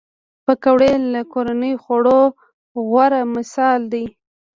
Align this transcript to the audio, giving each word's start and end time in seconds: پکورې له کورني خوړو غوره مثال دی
پکورې 0.45 0.91
له 1.13 1.21
کورني 1.31 1.73
خوړو 1.83 2.21
غوره 2.89 3.21
مثال 3.35 3.79
دی 3.93 4.05